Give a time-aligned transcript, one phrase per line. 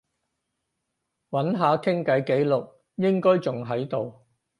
[1.29, 4.25] 揾下傾偈記錄，應該仲喺度